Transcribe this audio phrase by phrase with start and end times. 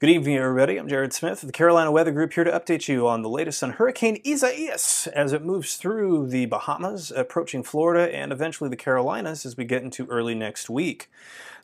[0.00, 0.76] Good evening, everybody.
[0.76, 3.64] I'm Jared Smith of the Carolina Weather Group here to update you on the latest
[3.64, 9.44] on Hurricane Isaias as it moves through the Bahamas, approaching Florida, and eventually the Carolinas
[9.44, 11.10] as we get into early next week.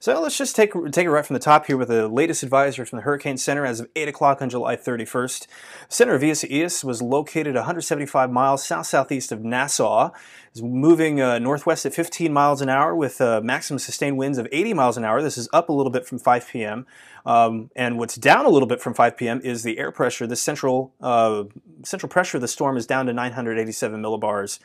[0.04, 2.85] So let's just take, take it right from the top here with the latest advisory
[2.85, 5.46] from the Hurricane Center as of 8 o'clock on July 31st.
[5.88, 10.10] Center of Isaias was located 175 miles south-southeast of Nassau.
[10.51, 14.46] It's moving uh, northwest at 15 miles an hour with uh, maximum sustained winds of
[14.53, 15.22] 80 miles an hour.
[15.22, 16.86] This is up a little bit from 5 p.m.
[17.24, 19.41] Um, and what's down a little bit from 5 p.m.
[19.42, 20.27] is the air pressure.
[20.27, 21.45] The central uh,
[21.82, 24.59] central pressure of the storm is down to 987 millibars.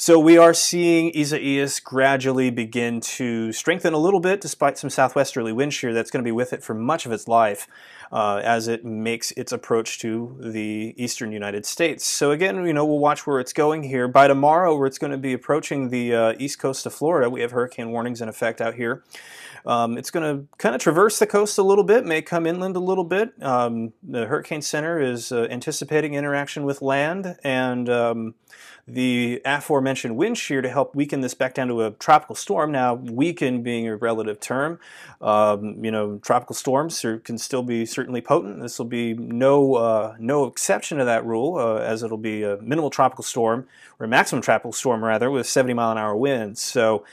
[0.00, 5.52] So we are seeing Isaias gradually begin to strengthen a little bit despite some southwesterly
[5.52, 7.66] wind shear that's going to be with it for much of its life
[8.12, 12.06] uh, as it makes its approach to the eastern United States.
[12.06, 14.06] So again, you know, we'll watch where it's going here.
[14.06, 17.40] By tomorrow, where it's going to be approaching the uh, east coast of Florida, we
[17.40, 19.02] have hurricane warnings in effect out here.
[19.66, 22.76] Um, it's going to kind of traverse the coast a little bit, may come inland
[22.76, 23.32] a little bit.
[23.42, 28.34] Um, the Hurricane Center is uh, anticipating interaction with land and um,
[28.88, 32.72] the aforementioned wind shear to help weaken this back down to a tropical storm.
[32.72, 34.80] Now, weaken being a relative term,
[35.20, 38.60] um, you know, tropical storms can still be certainly potent.
[38.60, 42.56] This will be no uh, no exception to that rule, uh, as it'll be a
[42.62, 43.66] minimal tropical storm
[43.98, 46.60] or a maximum tropical storm rather with 70 mile an hour winds.
[46.60, 47.04] So.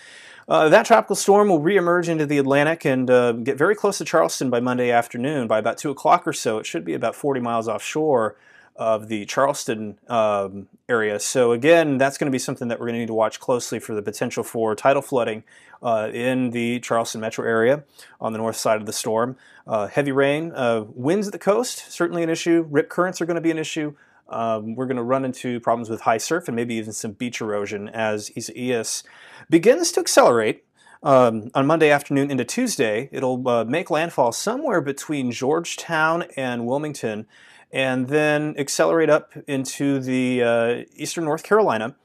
[0.48, 4.06] Uh, that tropical storm will reemerge into the Atlantic and uh, get very close to
[4.06, 5.48] Charleston by Monday afternoon.
[5.48, 8.36] By about 2 o'clock or so, it should be about 40 miles offshore
[8.76, 11.20] of the Charleston um, area.
[11.20, 13.80] So again, that's going to be something that we're going to need to watch closely
[13.80, 15.44] for the potential for tidal flooding
[15.82, 17.84] uh, in the Charleston metro area
[18.20, 19.38] on the north side of the storm.
[19.66, 22.66] Uh, heavy rain, uh, winds at the coast, certainly an issue.
[22.70, 23.96] Rip currents are going to be an issue.
[24.28, 27.42] Um, we're going to run into problems with high surf and maybe even some beach
[27.42, 29.04] erosion as Isaias
[29.50, 30.66] begins to accelerate
[31.04, 33.08] um, on Monday afternoon into Tuesday.
[33.12, 37.28] It'll uh, make landfall somewhere between Georgetown and Wilmington
[37.72, 41.96] and then accelerate up into the uh, eastern North Carolina.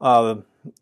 [0.00, 0.36] Uh,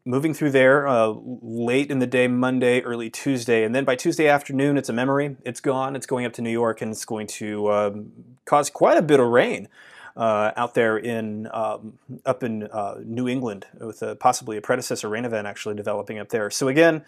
[0.04, 4.28] moving through there uh, late in the day, Monday, early Tuesday, and then by Tuesday
[4.28, 5.36] afternoon, it's a memory.
[5.44, 5.96] It's gone.
[5.96, 8.12] It's going up to New York, and it's going to um,
[8.44, 9.68] cause quite a bit of rain
[10.16, 15.08] uh, out there in um, up in uh, New England, with a, possibly a predecessor
[15.08, 16.50] rain event actually developing up there.
[16.50, 17.04] So again.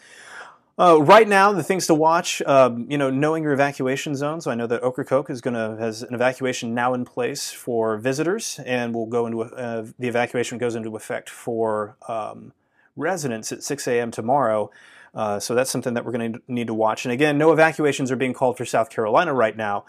[0.78, 4.40] Uh, right now, the things to watch, um, you know, knowing your evacuation zone.
[4.40, 7.98] So I know that Ocracoke is going to has an evacuation now in place for
[7.98, 12.52] visitors, and will go into uh, the evacuation goes into effect for um,
[12.94, 14.12] residents at 6 a.m.
[14.12, 14.70] tomorrow.
[15.12, 17.04] Uh, so that's something that we're going to need to watch.
[17.04, 19.84] And again, no evacuations are being called for South Carolina right now,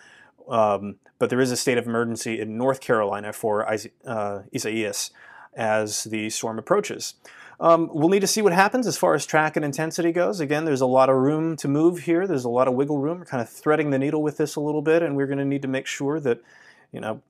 [0.48, 3.70] um, but there is a state of emergency in North Carolina for
[4.08, 5.12] uh, Isaias
[5.56, 7.14] as the storm approaches.
[7.62, 10.40] Um, we'll need to see what happens as far as track and intensity goes.
[10.40, 12.25] Again, there's a lot of room to move here.
[12.25, 13.20] There's a lot of wiggle room.
[13.20, 15.46] We're kind of threading the needle with this a little bit, and we're going to
[15.46, 16.42] need to make sure that,
[16.94, 17.22] you know,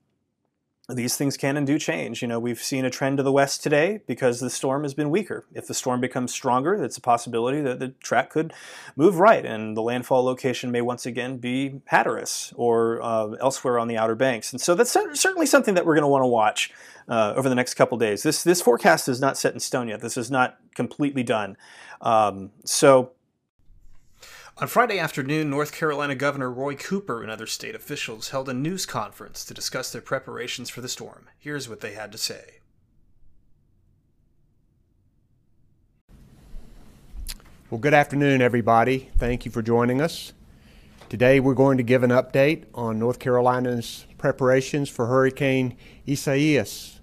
[0.94, 2.22] these things can and do change.
[2.22, 5.10] You know, we've seen a trend to the west today because the storm has been
[5.10, 5.44] weaker.
[5.54, 8.52] If the storm becomes stronger, it's a possibility that the track could
[8.96, 13.88] move right and the landfall location may once again be Hatteras or uh, elsewhere on
[13.88, 14.52] the Outer Banks.
[14.52, 16.72] And so that's certainly something that we're going to want to watch
[17.08, 18.22] uh, over the next couple days.
[18.22, 20.00] This this forecast is not set in stone yet.
[20.00, 21.56] This is not completely done.
[22.00, 23.12] Um, so
[24.60, 28.84] on Friday afternoon, North Carolina Governor Roy Cooper and other state officials held a news
[28.84, 31.28] conference to discuss their preparations for the storm.
[31.38, 32.58] Here's what they had to say.
[37.70, 39.08] Well, good afternoon, everybody.
[39.16, 40.34] Thank you for joining us.
[41.08, 45.74] Today, we're going to give an update on North Carolina's preparations for Hurricane
[46.06, 47.00] Isaias.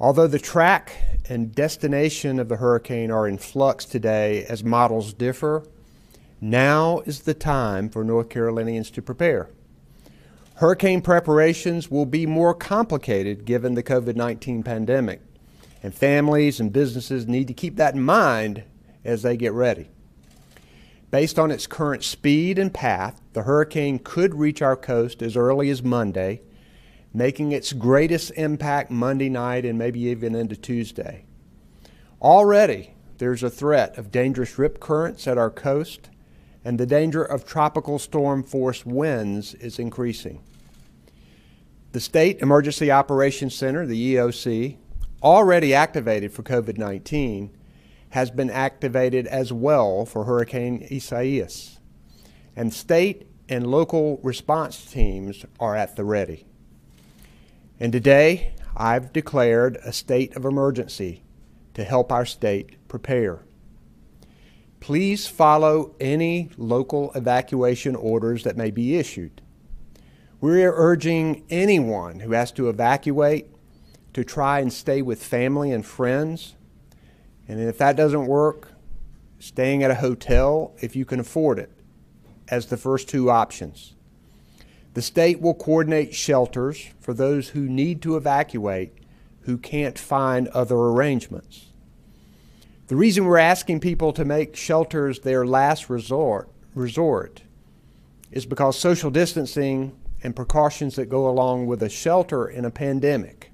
[0.00, 0.96] Although the track
[1.28, 5.64] and destination of the hurricane are in flux today as models differ,
[6.40, 9.50] now is the time for North Carolinians to prepare.
[10.56, 15.20] Hurricane preparations will be more complicated given the COVID 19 pandemic,
[15.82, 18.64] and families and businesses need to keep that in mind
[19.04, 19.88] as they get ready.
[21.10, 25.70] Based on its current speed and path, the hurricane could reach our coast as early
[25.70, 26.42] as Monday,
[27.14, 31.24] making its greatest impact Monday night and maybe even into Tuesday.
[32.20, 36.10] Already, there's a threat of dangerous rip currents at our coast
[36.68, 40.42] and the danger of tropical storm force winds is increasing.
[41.92, 44.76] The State Emergency Operations Center, the EOC,
[45.22, 47.56] already activated for COVID 19,
[48.10, 51.80] has been activated as well for Hurricane Isaias.
[52.54, 56.44] And state and local response teams are at the ready.
[57.80, 61.22] And today, I've declared a state of emergency
[61.72, 63.40] to help our state prepare.
[64.80, 69.42] Please follow any local evacuation orders that may be issued.
[70.40, 73.46] We're urging anyone who has to evacuate
[74.14, 76.54] to try and stay with family and friends.
[77.48, 78.72] And if that doesn't work,
[79.38, 81.70] staying at a hotel if you can afford it
[82.48, 83.94] as the first two options.
[84.94, 88.92] The state will coordinate shelters for those who need to evacuate
[89.42, 91.67] who can't find other arrangements.
[92.88, 97.42] The reason we're asking people to make shelters their last resort, resort
[98.32, 103.52] is because social distancing and precautions that go along with a shelter in a pandemic.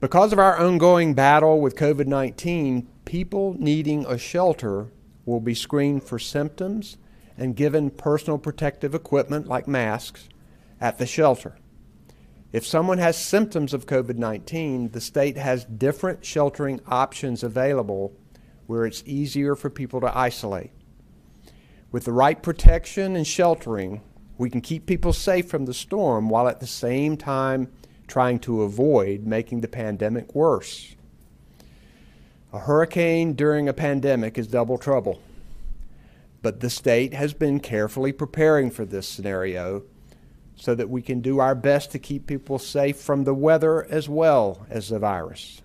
[0.00, 4.88] Because of our ongoing battle with COVID 19, people needing a shelter
[5.26, 6.96] will be screened for symptoms
[7.36, 10.26] and given personal protective equipment like masks
[10.80, 11.56] at the shelter.
[12.52, 18.12] If someone has symptoms of COVID 19, the state has different sheltering options available
[18.66, 20.70] where it's easier for people to isolate.
[21.90, 24.02] With the right protection and sheltering,
[24.36, 27.72] we can keep people safe from the storm while at the same time
[28.06, 30.94] trying to avoid making the pandemic worse.
[32.52, 35.20] A hurricane during a pandemic is double trouble.
[36.42, 39.84] But the state has been carefully preparing for this scenario
[40.56, 44.08] so that we can do our best to keep people safe from the weather as
[44.08, 45.62] well as the virus.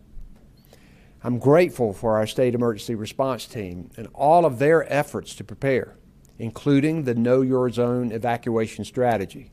[1.23, 5.97] I'm grateful for our state emergency response team and all of their efforts to prepare,
[6.39, 9.51] including the Know Your Zone evacuation strategy.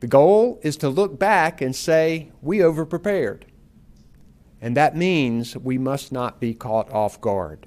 [0.00, 3.42] The goal is to look back and say, we overprepared.
[4.60, 7.66] And that means we must not be caught off guard.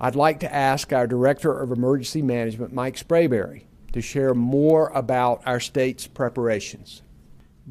[0.00, 5.42] I'd like to ask our Director of Emergency Management, Mike Sprayberry, to share more about
[5.46, 7.02] our state's preparations.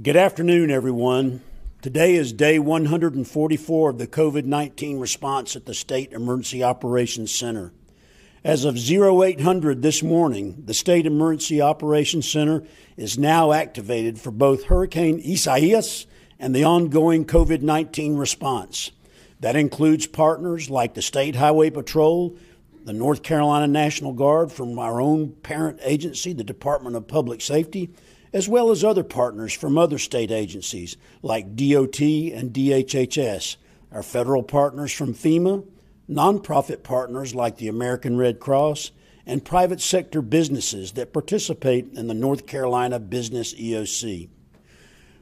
[0.01, 1.41] Good afternoon, everyone.
[1.81, 7.71] Today is day 144 of the COVID 19 response at the State Emergency Operations Center.
[8.43, 12.63] As of 0800 this morning, the State Emergency Operations Center
[12.95, 16.07] is now activated for both Hurricane Isaias
[16.39, 18.91] and the ongoing COVID 19 response.
[19.39, 22.37] That includes partners like the State Highway Patrol,
[22.87, 27.89] the North Carolina National Guard from our own parent agency, the Department of Public Safety,
[28.31, 33.57] as well as other partners from other state agencies like DOT and DHHS,
[33.91, 35.67] our federal partners from FEMA,
[36.09, 38.91] nonprofit partners like the American Red Cross,
[39.25, 44.29] and private sector businesses that participate in the North Carolina Business EOC.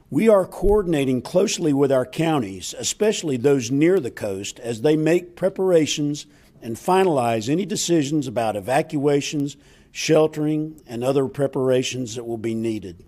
[0.08, 5.34] We are coordinating closely with our counties, especially those near the coast, as they make
[5.34, 6.26] preparations
[6.62, 9.56] and finalize any decisions about evacuations,
[9.92, 13.04] sheltering, and other preparations that will be needed.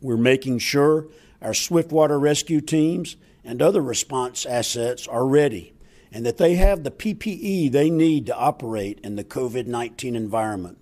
[0.00, 1.08] We're making sure
[1.42, 5.74] our swiftwater rescue teams and other response assets are ready
[6.12, 10.78] and that they have the PPE they need to operate in the COVID 19 environment.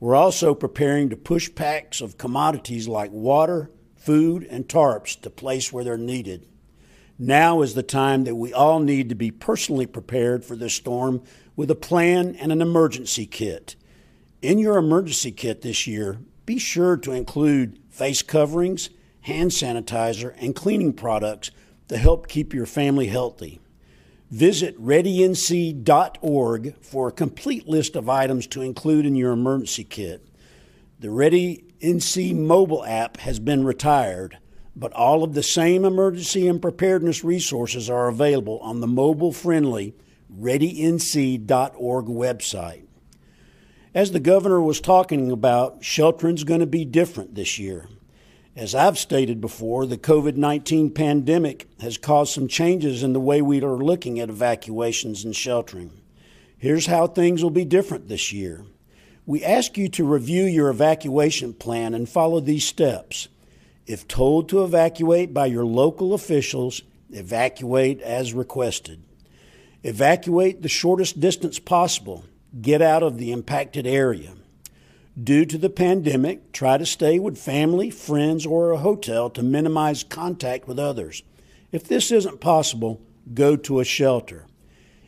[0.00, 5.72] We're also preparing to push packs of commodities like water, food, and tarps to place
[5.72, 6.46] where they're needed.
[7.24, 11.22] Now is the time that we all need to be personally prepared for this storm
[11.54, 13.76] with a plan and an emergency kit.
[14.42, 18.90] In your emergency kit this year, be sure to include face coverings,
[19.20, 21.52] hand sanitizer, and cleaning products
[21.86, 23.60] to help keep your family healthy.
[24.32, 30.26] Visit readync.org for a complete list of items to include in your emergency kit.
[30.98, 34.38] The Ready NC mobile app has been retired,
[34.74, 39.94] but all of the same emergency and preparedness resources are available on the mobile friendly
[40.40, 42.84] readync.org website.
[43.94, 47.88] As the governor was talking about, sheltering's going to be different this year.
[48.56, 53.42] As I've stated before, the COVID 19 pandemic has caused some changes in the way
[53.42, 55.90] we are looking at evacuations and sheltering.
[56.56, 58.64] Here's how things will be different this year.
[59.26, 63.28] We ask you to review your evacuation plan and follow these steps.
[63.86, 69.02] If told to evacuate by your local officials, evacuate as requested.
[69.82, 72.24] Evacuate the shortest distance possible.
[72.60, 74.34] Get out of the impacted area.
[75.20, 80.04] Due to the pandemic, try to stay with family, friends, or a hotel to minimize
[80.04, 81.22] contact with others.
[81.70, 83.00] If this isn't possible,
[83.34, 84.46] go to a shelter.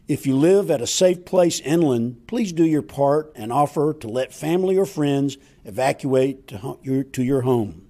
[0.06, 4.08] If you live at a safe place inland, please do your part and offer to
[4.08, 7.86] let family or friends evacuate to your, home.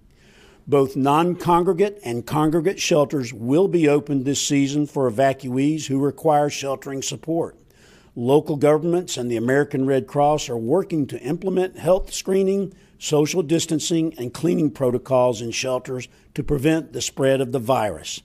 [0.66, 6.48] Both non congregate and congregate shelters will be opened this season for evacuees who require
[6.48, 7.58] sheltering support.
[8.16, 14.14] Local governments and the American Red Cross are working to implement health screening, social distancing,
[14.16, 18.22] and cleaning protocols in shelters to prevent the spread of the virus.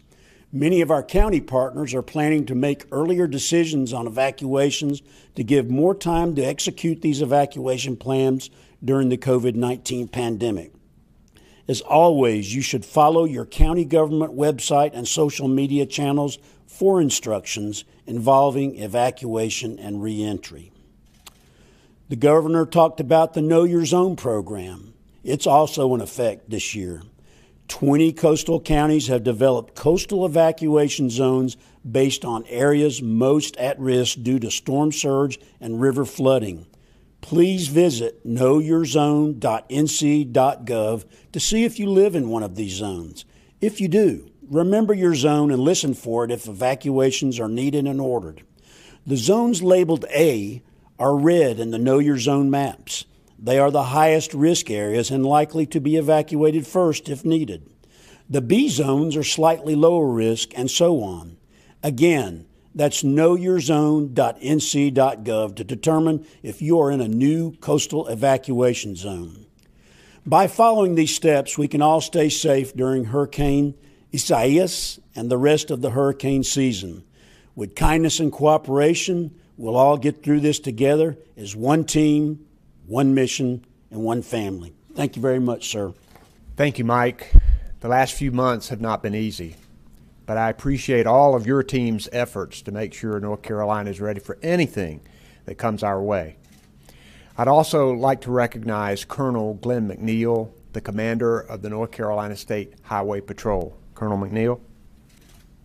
[0.54, 5.02] Many of our county partners are planning to make earlier decisions on evacuations
[5.36, 8.50] to give more time to execute these evacuation plans
[8.84, 10.72] during the COVID 19 pandemic.
[11.70, 17.86] As always, you should follow your county government website and social media channels for instructions
[18.08, 20.72] involving evacuation and reentry.
[22.10, 24.96] The governor talked about the Know Your Zone program.
[25.24, 27.04] It's also in effect this year.
[27.68, 31.56] 20 coastal counties have developed coastal evacuation zones
[31.90, 36.66] based on areas most at risk due to storm surge and river flooding.
[37.22, 43.26] Please visit knowyourzone.nc.gov to see if you live in one of these zones.
[43.62, 48.02] If you do, remember your zone and listen for it if evacuations are needed and
[48.02, 48.44] ordered.
[49.06, 50.62] The zones labeled A
[50.98, 53.06] are red in the Know Your Zone maps.
[53.38, 57.70] They are the highest risk areas and likely to be evacuated first if needed.
[58.30, 61.38] The B zones are slightly lower risk, and so on.
[61.82, 62.46] Again,
[62.76, 69.48] that's knowyourzone.nc.gov to determine if you are in a new coastal evacuation zone.
[70.26, 73.74] By following these steps, we can all stay safe during Hurricane
[74.14, 77.04] Isaias and the rest of the hurricane season.
[77.56, 82.46] With kindness and cooperation, we'll all get through this together as one team,
[82.86, 84.76] one mission, and one family.
[84.94, 85.94] Thank you very much, sir.
[86.56, 87.34] Thank you, Mike.
[87.80, 89.56] The last few months have not been easy
[90.30, 94.20] but I appreciate all of your team's efforts to make sure North Carolina is ready
[94.20, 95.02] for anything
[95.46, 96.36] that comes our way.
[97.36, 102.76] I'd also like to recognize Colonel Glenn McNeil, the commander of the North Carolina State
[102.84, 103.76] Highway Patrol.
[103.96, 104.60] Colonel McNeil.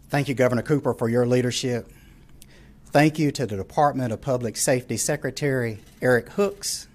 [0.09, 1.87] Thank you, Governor Cooper, for your leadership.
[2.87, 6.88] Thank you to the Department of Public Safety Secretary Eric Hooks.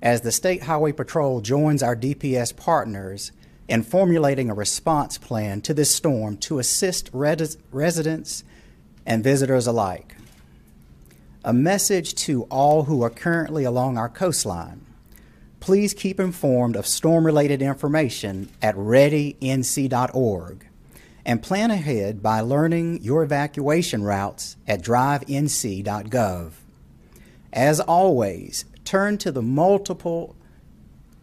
[0.00, 3.30] As the State Highway Patrol joins our DPS partners
[3.68, 8.44] in formulating a response plan to this storm to assist res- residents
[9.06, 10.16] and visitors alike.
[11.44, 14.84] A message to all who are currently along our coastline.
[15.60, 20.66] Please keep informed of storm related information at readync.org
[21.26, 26.52] and plan ahead by learning your evacuation routes at drivenc.gov.
[27.52, 30.36] As always, turn to the multiple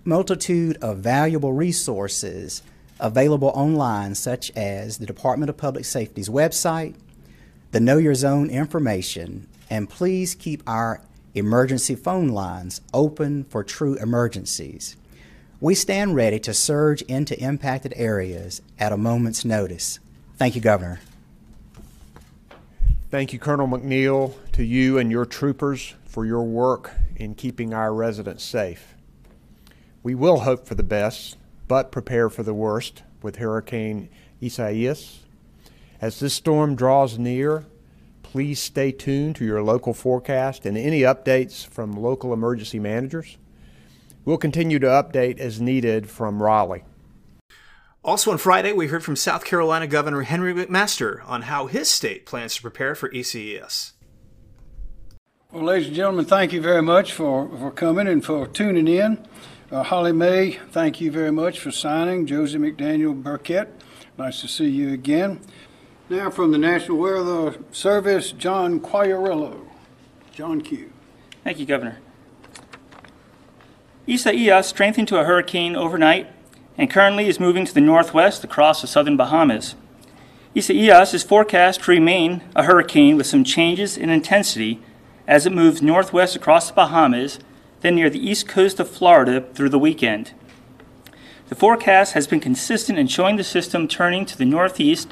[0.03, 2.63] multitude of valuable resources
[2.99, 6.95] available online, such as the Department of Public Safety's website,
[7.71, 11.01] the Know Your Zone information, and please keep our
[11.33, 14.95] emergency phone lines open for true emergencies.
[15.59, 19.99] We stand ready to surge into impacted areas at a moment's notice.
[20.37, 20.99] Thank you, Governor.
[23.09, 27.93] Thank you, Colonel McNeil, to you and your troopers for your work in keeping our
[27.93, 28.95] residents safe.
[30.03, 34.09] We will hope for the best, but prepare for the worst with Hurricane
[34.43, 35.19] Isaias.
[36.01, 37.65] As this storm draws near,
[38.23, 43.37] please stay tuned to your local forecast and any updates from local emergency managers.
[44.25, 46.83] We'll continue to update as needed from Raleigh.
[48.03, 52.25] Also on Friday, we heard from South Carolina Governor Henry McMaster on how his state
[52.25, 53.93] plans to prepare for Isaias.
[55.51, 59.23] Well, ladies and gentlemen, thank you very much for, for coming and for tuning in.
[59.71, 62.25] Uh, Holly May, thank you very much for signing.
[62.25, 63.69] Josie McDaniel Burkett,
[64.17, 65.39] nice to see you again.
[66.09, 69.65] Now from the National Weather Service, John Quagliariello.
[70.33, 70.91] John Q.
[71.45, 71.99] Thank you, Governor.
[74.09, 76.27] Isaias strengthened to a hurricane overnight
[76.77, 79.75] and currently is moving to the northwest across the southern Bahamas.
[80.57, 84.81] Isaias is forecast to remain a hurricane with some changes in intensity
[85.27, 87.39] as it moves northwest across the Bahamas
[87.81, 90.33] then near the east coast of Florida through the weekend.
[91.49, 95.11] The forecast has been consistent in showing the system turning to the northeast,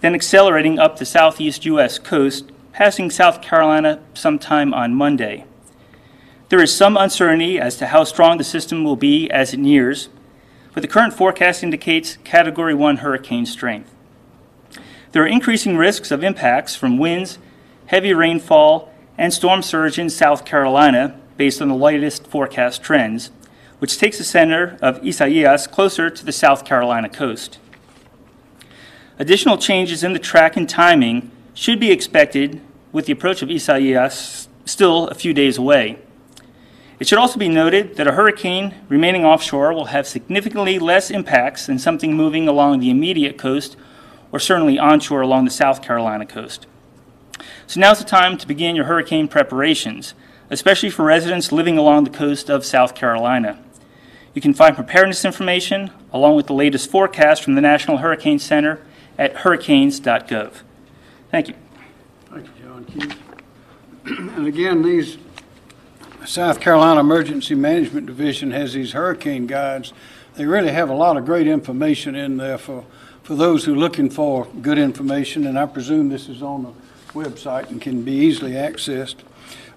[0.00, 1.98] then accelerating up the southeast U.S.
[1.98, 5.44] coast, passing South Carolina sometime on Monday.
[6.48, 10.08] There is some uncertainty as to how strong the system will be as it nears,
[10.72, 13.94] but the current forecast indicates Category 1 hurricane strength.
[15.12, 17.38] There are increasing risks of impacts from winds,
[17.86, 23.30] heavy rainfall, and storm surge in South Carolina based on the latest forecast trends,
[23.78, 27.58] which takes the center of Isaias closer to the South Carolina coast.
[29.18, 32.60] Additional changes in the track and timing should be expected
[32.92, 35.98] with the approach of Isaias still a few days away.
[36.98, 41.66] It should also be noted that a hurricane remaining offshore will have significantly less impacts
[41.66, 43.76] than something moving along the immediate coast
[44.32, 46.66] or certainly onshore along the South Carolina coast.
[47.68, 50.14] So now's the time to begin your hurricane preparations
[50.50, 53.62] especially for residents living along the coast of South Carolina.
[54.34, 58.80] You can find preparedness information along with the latest forecast from the National Hurricane Center
[59.18, 60.52] at hurricanes.gov.
[61.30, 61.54] Thank you.
[62.26, 63.10] Thank you, John Q.
[64.36, 65.18] And again, these
[66.24, 69.92] South Carolina Emergency Management Division has these hurricane guides.
[70.34, 72.84] They really have a lot of great information in there for,
[73.22, 76.72] for those who are looking for good information, and I presume this is on the
[77.12, 79.16] website and can be easily accessed.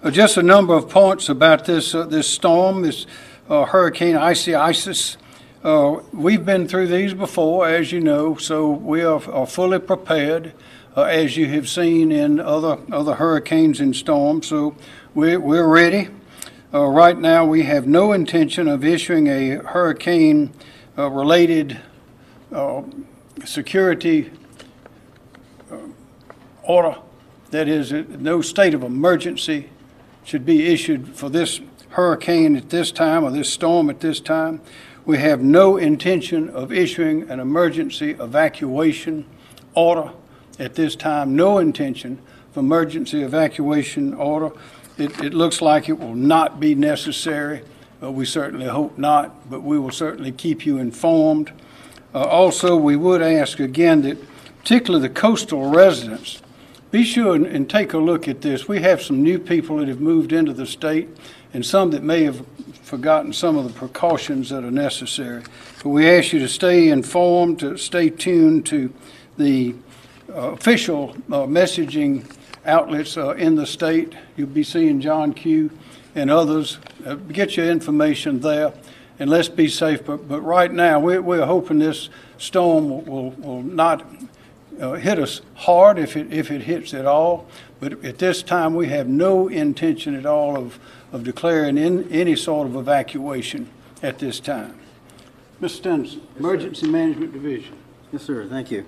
[0.02, 3.06] Uh, just a number of points about this uh, this storm, this
[3.48, 5.16] uh, Hurricane Icy Isis.
[5.62, 10.54] Uh, we've been through these before, as you know, so we are, are fully prepared,
[10.96, 14.48] uh, as you have seen in other other hurricanes and storms.
[14.48, 14.74] So
[15.14, 16.08] we're, we're ready.
[16.74, 20.52] Uh, right now, we have no intention of issuing a hurricane
[20.96, 21.78] related
[23.44, 24.32] security
[26.64, 26.96] order.
[27.52, 29.68] That is, no state of emergency
[30.24, 31.60] should be issued for this
[31.90, 34.60] hurricane at this time or this storm at this time.
[35.04, 39.26] We have no intention of issuing an emergency evacuation
[39.74, 40.12] order
[40.58, 41.34] at this time.
[41.34, 42.18] No intention
[42.50, 44.52] of emergency evacuation order.
[44.98, 47.62] It, it looks like it will not be necessary.
[48.02, 51.52] Uh, we certainly hope not, but we will certainly keep you informed.
[52.14, 54.18] Uh, also, we would ask again that,
[54.58, 56.41] particularly the coastal residents,
[56.92, 58.68] be sure and, and take a look at this.
[58.68, 61.08] We have some new people that have moved into the state
[61.52, 62.46] and some that may have
[62.82, 65.42] forgotten some of the precautions that are necessary.
[65.82, 68.92] But we ask you to stay informed, to stay tuned to
[69.38, 69.74] the
[70.28, 72.30] uh, official uh, messaging
[72.66, 74.12] outlets uh, in the state.
[74.36, 75.70] You'll be seeing John Q
[76.14, 76.78] and others.
[77.06, 78.74] Uh, get your information there,
[79.18, 80.04] and let's be safe.
[80.04, 84.04] But, but right now, we're, we're hoping this storm will, will, will not
[84.80, 87.46] uh, hit us hard if it, if it hits at all.
[87.80, 90.78] But at this time, we have no intention at all of,
[91.12, 93.68] of declaring in, any sort of evacuation
[94.02, 94.78] at this time.
[95.60, 95.70] Mr.
[95.70, 97.76] Stenson, Emergency Management Division.
[98.12, 98.84] Yes, sir, thank you.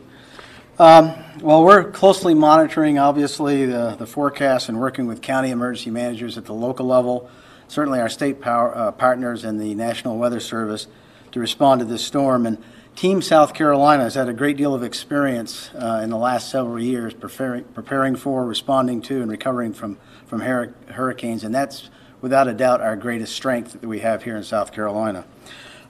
[0.78, 6.36] Um, Well, we're closely monitoring, obviously, the the forecast and working with county emergency managers
[6.36, 7.30] at the local level,
[7.68, 10.88] certainly our state power- uh, partners and the National Weather Service
[11.30, 12.44] to respond to this storm.
[12.44, 12.58] And
[12.96, 16.80] Team South Carolina has had a great deal of experience uh, in the last several
[16.80, 21.90] years preparing preparing for, responding to, and recovering from from hurricanes, and that's
[22.20, 25.24] without a doubt our greatest strength that we have here in South Carolina.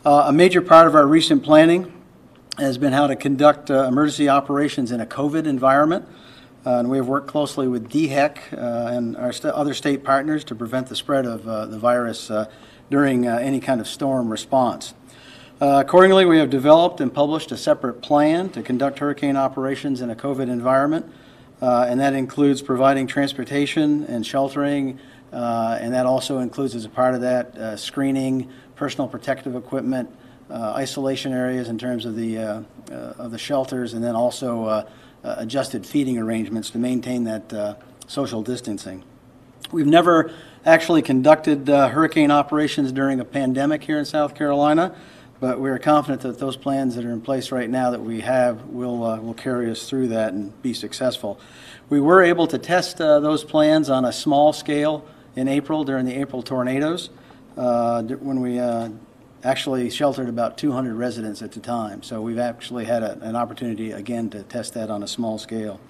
[0.05, 1.93] Uh, A major part of our recent planning
[2.59, 6.09] has been how to conduct uh, emergency operations in a COVID environment.
[6.67, 10.45] Uh, and we have worked closely with DHEC uh, and our st- other state partners
[10.45, 12.31] to prevent the spread of uh, the virus
[12.91, 14.95] during any kind of storm response.
[15.65, 20.11] Uh, accordingly, we have developed and published a separate plan to conduct hurricane operations in
[20.11, 21.11] a COVID environment,
[21.63, 24.99] uh, and that includes providing transportation and sheltering,
[25.33, 30.15] uh, and that also includes, as a part of that, uh, screening, personal protective equipment,
[30.51, 32.37] uh, isolation areas in terms of the,
[32.91, 34.87] of the shelters, and then also
[35.23, 39.03] adjusted feeding arrangements to maintain that social distancing.
[39.73, 40.31] We've never
[40.67, 44.95] actually conducted hurricane operations during a pandemic here in South Carolina,
[45.41, 48.65] but we're confident that those plans that are in place right now that we have
[48.67, 51.39] will, uh, will carry us through that and be successful.
[51.91, 55.05] We were able to test uh, those plans on a small scale
[55.37, 57.11] in April during the April tornadoes,
[57.57, 58.89] uh, when we uh,
[59.43, 62.03] actually sheltered about 200 residents at the time.
[62.03, 65.81] So we've actually had a- an opportunity, again, to test that on a small scale.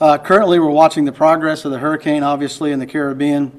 [0.00, 3.52] Uh, Currently, we're watching the progress of the hurricane, obviously, in the Caribbean.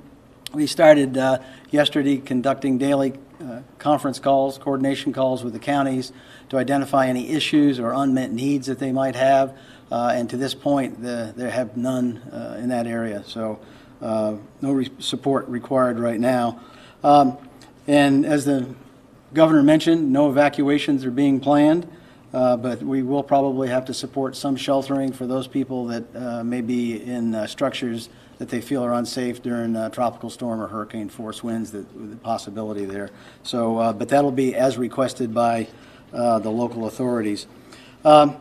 [0.54, 1.40] We started uh,
[1.72, 6.12] yesterday conducting daily uh, conference calls, coordination calls with the counties
[6.50, 9.58] to identify any issues or unmet needs that they might have.
[9.92, 13.60] Uh, And to this point, the- there have none uh, in that area, so
[14.02, 16.60] uh, no re- support required right now.
[17.04, 17.38] Um,
[17.88, 18.66] And as the
[19.34, 21.86] governor mentioned, no evacuations are being planned.
[22.34, 26.44] Uh, But we will probably have to support some sheltering for those people that uh,
[26.44, 28.10] may be in uh, structures
[28.44, 32.18] that they feel are unsafe during uh, tropical storm or hurricane force winds, that, the
[32.18, 33.10] possibility there.
[33.44, 35.68] So, uh, but that'll be as requested by
[36.12, 37.48] uh, the local authorities.
[38.04, 38.36] Um,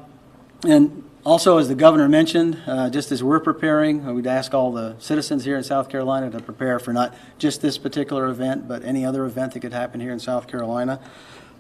[0.65, 4.73] And also, as the governor mentioned, uh, just as we're preparing, uh, we'd ask all
[4.73, 8.85] the citizens here in South Carolina to prepare for not just this particular event, but
[8.85, 11.01] any other event that could happen here in South Carolina.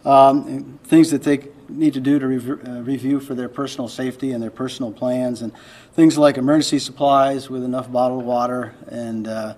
[0.04, 1.38] Um, Things that they
[1.72, 5.42] need to do to rev- uh, review for their personal safety and their personal plans,
[5.42, 5.52] and
[5.94, 9.54] things like emergency supplies with enough bottled water and uh,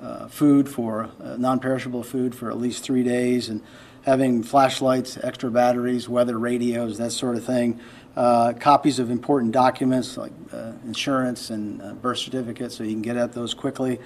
[0.00, 3.62] uh, food for, uh, non-perishable food for at least three days, and
[4.02, 7.78] having flashlights, extra batteries, weather radios, that sort of thing.
[8.16, 13.16] Uh, Copies of important documents like uh, insurance and birth certificates, so you can get
[13.16, 13.98] at those quickly.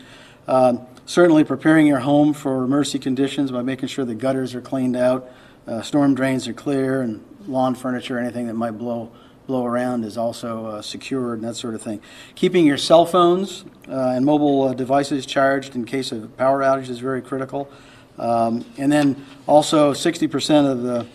[0.47, 4.97] Um, Certainly preparing your home for emergency conditions by making sure the gutters are cleaned
[4.97, 5.31] out,
[5.67, 9.11] uh, storm drains are clear, and lawn furniture, anything that might blow
[9.47, 12.01] blow around is also uh, secured and that sort of thing.
[12.35, 16.89] Keeping your cell phones uh, and mobile uh, devices charged in case of power outage
[16.89, 17.71] is very critical.
[18.19, 21.07] Um, and then also 60% of the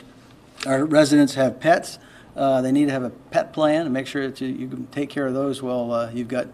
[0.67, 1.99] our residents have pets.
[2.35, 4.85] Uh, they need to have a pet plan and make sure that you, you can
[4.87, 6.47] take care of those while uh, you've got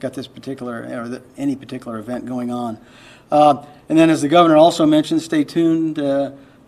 [0.00, 2.76] got this particular or the, any particular event going on.
[3.30, 5.98] And then, as the governor also mentioned, stay tuned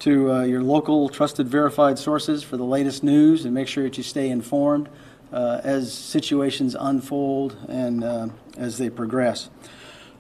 [0.01, 3.97] to uh, your local trusted verified sources for the latest news and make sure that
[3.97, 4.89] you stay informed
[5.33, 9.51] uh, as situations unfold and uh, as they progress.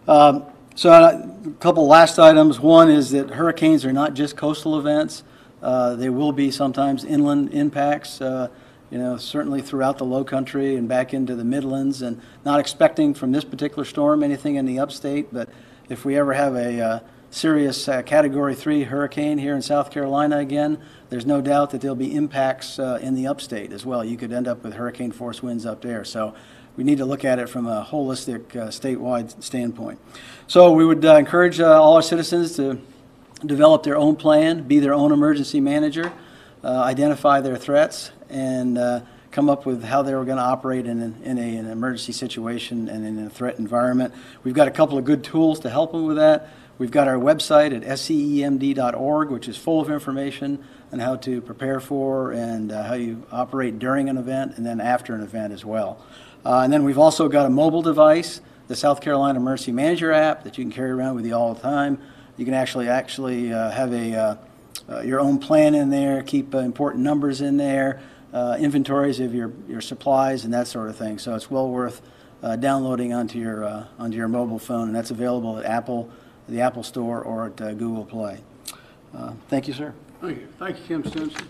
[0.07, 2.61] Um, so uh, a couple last items.
[2.61, 5.25] One is that hurricanes are not just coastal events.
[5.63, 8.49] Uh, They will be sometimes inland impacts, uh,
[8.91, 12.01] you know, certainly throughout the low country and back into the Midlands.
[12.03, 15.49] And not expecting from this particular storm anything in the upstate, but
[15.89, 20.39] if we ever have a uh, serious uh, Category 3 hurricane here in South Carolina
[20.39, 20.79] again,
[21.11, 24.05] there's no doubt that there'll be impacts uh, in the upstate as well.
[24.05, 26.05] You could end up with hurricane force winds up there.
[26.05, 26.35] So
[26.77, 29.99] we need to look at it from a holistic uh, statewide standpoint.
[30.47, 32.81] So we would uh, encourage uh, all our citizens to
[33.45, 36.13] develop their own plan, be their own emergency manager,
[36.65, 38.79] uh, identify their threats, and
[39.31, 42.13] come up with how they were going to operate in, an, in a, an emergency
[42.13, 44.13] situation and in a threat environment.
[44.43, 46.49] We've got a couple of good tools to help them with that.
[46.79, 51.81] We've got our website at scemd.org, which is full of information on how to prepare
[51.81, 55.65] for and uh, how you operate during an event and then after an event as
[55.65, 56.01] well.
[56.45, 60.45] Uh, and then we've also got a mobile device, the South Carolina Emergency Manager app
[60.45, 62.01] that you can carry around with you all the time.
[62.37, 64.37] You can actually actually uh, have a uh,
[64.89, 68.01] uh, your own plan in there, keep uh, important numbers in there,
[68.33, 71.19] inventories of your, your supplies and that sort of thing.
[71.19, 72.01] So it's well worth
[72.61, 73.65] downloading onto your
[73.99, 76.09] onto your mobile phone, and that's available at Apple,
[76.49, 78.41] the Apple Store, or at uh, Google Play.
[79.15, 79.95] Uh, thank you, sir.
[80.21, 80.49] Thank you.
[80.59, 81.49] Thank you, Kim Stenson.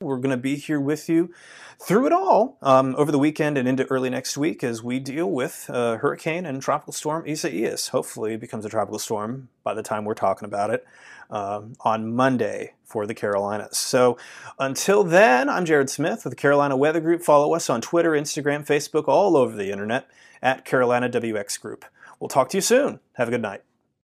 [0.00, 1.32] We're going to be here with you
[1.78, 5.30] through it all um, over the weekend and into early next week as we deal
[5.30, 7.88] with uh, hurricane and tropical storm Isaias.
[7.88, 10.86] Hopefully, it becomes a tropical storm by the time we're talking about it
[11.30, 13.76] um, on Monday for the Carolinas.
[13.76, 14.16] So
[14.58, 17.22] until then, I'm Jared Smith with the Carolina Weather Group.
[17.22, 20.08] Follow us on Twitter, Instagram, Facebook, all over the internet
[20.42, 21.84] at Carolina WX Group.
[22.20, 23.00] We'll talk to you soon.
[23.14, 23.62] Have a good night.